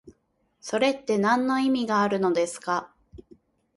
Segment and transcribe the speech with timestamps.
[0.59, 2.89] それってなんの意味があるのですか？